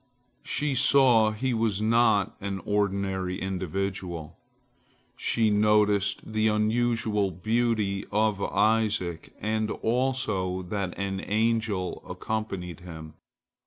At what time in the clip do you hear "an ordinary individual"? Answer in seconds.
2.41-4.35